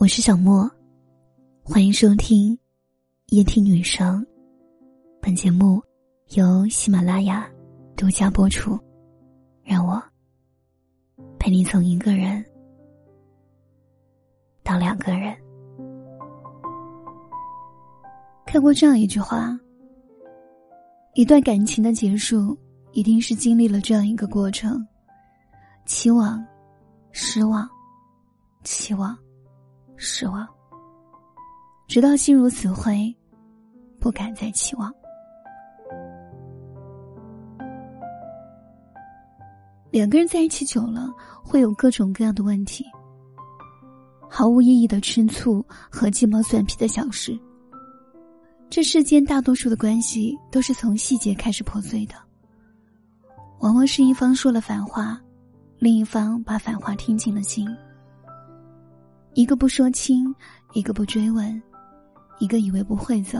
[0.00, 0.70] 我是小莫，
[1.64, 2.56] 欢迎收听
[3.30, 4.24] 夜听女生。
[5.20, 5.82] 本节目
[6.36, 7.50] 由喜马拉雅
[7.96, 8.78] 独家播出。
[9.64, 10.00] 让我
[11.36, 12.44] 陪你从一个人
[14.62, 15.36] 到两个人。
[18.46, 19.58] 看过这样一句话：
[21.14, 22.56] 一段感情的结束，
[22.92, 24.86] 一定是经历了这样一个过程：
[25.86, 26.46] 期望、
[27.10, 27.68] 失望、
[28.62, 29.18] 期望。
[30.00, 30.46] 失望，
[31.88, 33.12] 直到心如死灰，
[33.98, 34.94] 不敢再期望。
[39.90, 42.84] 两个人在一起久了，会有各种各样的问题，
[44.30, 47.36] 毫无意义的吃醋和鸡毛蒜皮的小事。
[48.70, 52.14] 这世间大多数的关系都是从细节开始破碎的，
[53.58, 55.20] 往往是一方说了反话，
[55.80, 57.68] 另一方把反话听进了心。
[59.38, 60.34] 一个不说清，
[60.72, 61.62] 一个不追问，
[62.40, 63.38] 一个以为不会走，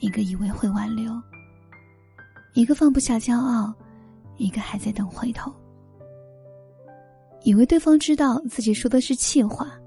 [0.00, 1.12] 一个以为会挽留。
[2.54, 3.72] 一个放不下骄傲，
[4.36, 5.54] 一个还在等回头。
[7.44, 9.78] 以为对方知道自己说的是气话，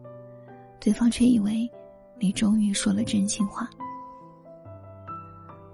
[0.80, 1.70] 对方却以为
[2.18, 3.70] 你终于说了真心话。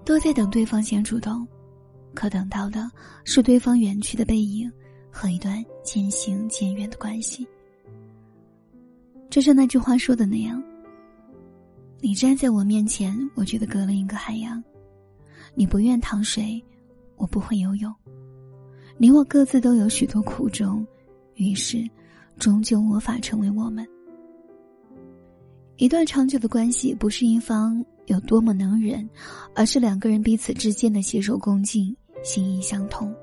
[0.04, 1.46] 都在等对方先主动，
[2.14, 2.90] 可等到的
[3.22, 4.68] 是对方远去的背影
[5.08, 7.46] 和一段渐行渐远的关系。
[9.28, 10.62] 就像那句话说的那样，
[12.00, 14.62] 你站在我面前，我觉得隔了一个海洋。
[15.54, 16.62] 你不愿趟水，
[17.16, 17.92] 我不会游泳。
[18.98, 20.86] 你我各自都有许多苦衷，
[21.34, 21.88] 于是，
[22.38, 23.86] 终究无法成为我们。
[25.76, 29.06] 一段长久的关系，不是一方有多么能忍，
[29.54, 33.14] 而是两个人彼此之间的携手共进，心意相通。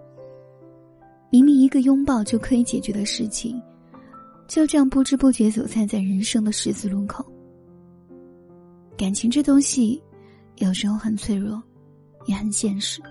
[1.32, 3.60] 明明一个拥抱就可以解决的事情。
[4.48, 7.26] 就这样不知不觉走散在人生的十字路口。
[8.98, 10.02] 感情这东西，
[10.58, 11.62] 有时候很脆弱，
[12.26, 13.02] 也很现实。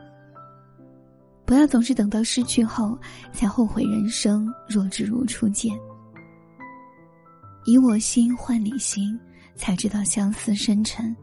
[1.45, 2.97] 不要总是等到失去后
[3.33, 5.77] 才后悔人生若只如初见。
[7.65, 9.19] 以我心换你心，
[9.57, 11.15] 才知道相思深沉，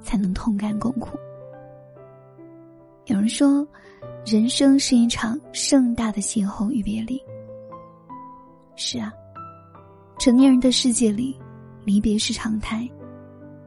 [0.00, 1.18] 才能同甘共苦。
[3.06, 3.66] 有人说，
[4.24, 7.20] 人生是一场盛大的邂逅与别离。
[8.76, 9.12] 是啊。
[10.18, 11.38] 成年人的世界里，
[11.84, 12.88] 离别是常态。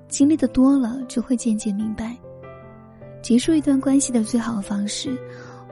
[0.08, 2.18] 经历的多了，就会渐渐明白，
[3.22, 5.16] 结束一段关系的最好的方式，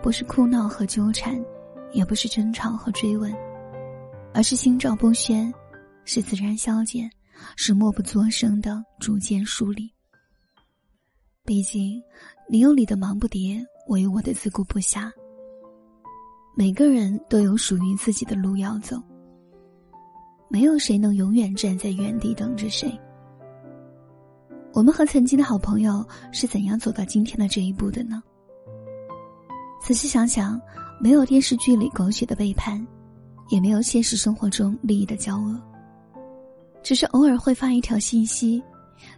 [0.04, 1.44] 不是哭闹和纠缠，
[1.92, 3.34] 也不是争吵和追问，
[4.34, 5.52] 而是心照不宣，
[6.06, 7.10] 是自然消减，
[7.56, 9.92] 是默不作声的逐渐疏离。
[11.44, 12.00] 毕竟，
[12.48, 15.12] 你有你的忙不迭，我有我的自顾不暇。
[16.56, 19.02] 每个人都有属于自己的路要走。
[20.50, 22.92] 没有谁能永远站在原地等着谁。
[24.74, 28.22] 我们和曾经的好朋友是怎样走到今天的这一步的呢？
[29.82, 30.60] 仔细想想，
[31.00, 32.86] 没有电视剧里狗血的背叛，
[33.50, 35.60] 也没有现实生活中利益的交恶，
[36.84, 38.62] 只是偶尔会发一条信息，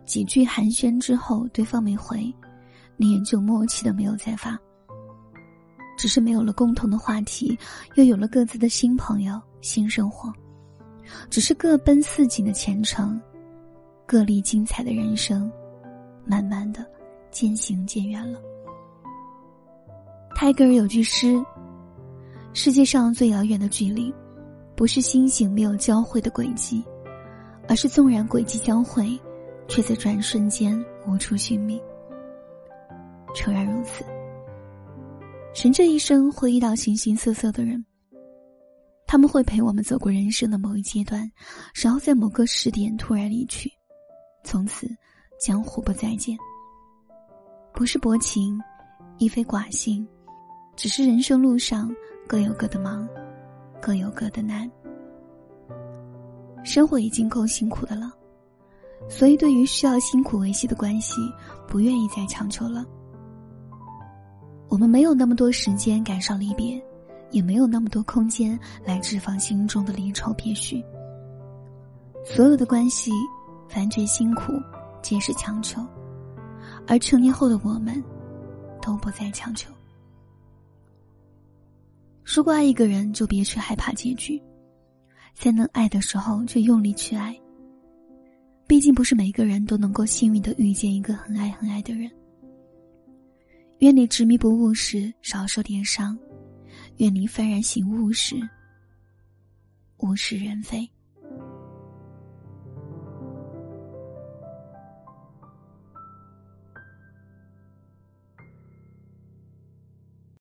[0.06, 2.34] 几句寒暄之后，对方没回，
[2.98, 4.58] 你也就默契的没有再发。
[5.98, 7.58] 只是没有了共同的话题，
[7.96, 10.32] 又有了各自的新朋友、新生活。
[11.30, 13.20] 只是各奔似锦的前程，
[14.06, 15.52] 各历精彩的人生，
[16.26, 16.86] 慢慢的
[17.32, 18.40] 渐行渐远了。
[20.36, 21.44] 泰戈尔有句诗
[22.54, 24.14] ：“世界上最遥远的距离，
[24.76, 26.84] 不是星星没有交汇的轨迹，
[27.68, 29.20] 而是纵然轨迹交汇，
[29.68, 31.82] 却在转瞬间无处寻觅。”
[33.36, 34.04] 诚然如此，
[35.54, 37.86] 人这一生会遇到形形色色的人。
[39.12, 41.28] 他们会陪我们走过人生的某一阶段，
[41.74, 43.68] 然后在某个时点突然离去，
[44.44, 44.88] 从此
[45.40, 46.38] 江湖不再见。
[47.74, 48.62] 不是薄情，
[49.18, 50.08] 亦非寡性，
[50.76, 51.92] 只是人生路上
[52.28, 53.10] 各有各的忙，
[53.82, 54.70] 各有各的难。
[56.64, 58.14] 生活已经够辛苦的了，
[59.10, 61.16] 所以对于需要辛苦维系的关系，
[61.68, 62.86] 不愿意再强求了。
[64.68, 66.80] 我们没有那么多时间赶上离别。
[67.32, 70.84] 也没有那么多空间来置放心中的离愁别绪。
[72.26, 73.12] 所有的关系，
[73.68, 74.54] 凡觉辛苦，
[75.02, 75.86] 皆是强求，
[76.88, 78.04] 而成年后的我们，
[78.82, 79.72] 都不再强求。
[82.24, 84.42] 如果爱一个人，就别去害怕结局，
[85.34, 87.36] 在能爱的时候就用力去爱。
[88.68, 92.10] 毕竟不是每个人都能够幸运的遇见一个很爱很爱的人。
[93.80, 96.16] 愿你执迷不悟时少受点伤。
[97.00, 98.36] 愿你幡然醒悟时，
[100.00, 100.90] 物是人非。